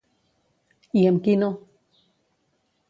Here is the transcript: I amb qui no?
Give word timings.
I 1.01 1.03
amb 1.11 1.21
qui 1.29 1.37
no? 1.43 1.51